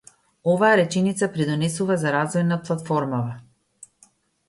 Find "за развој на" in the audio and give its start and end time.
2.07-2.61